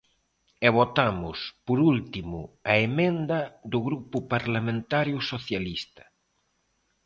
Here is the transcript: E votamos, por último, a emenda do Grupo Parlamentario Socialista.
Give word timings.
E 0.65 0.69
votamos, 0.79 1.37
por 1.67 1.79
último, 1.93 2.39
a 2.71 2.73
emenda 2.87 3.39
do 3.71 3.79
Grupo 3.87 4.17
Parlamentario 4.33 5.17
Socialista. 5.31 6.03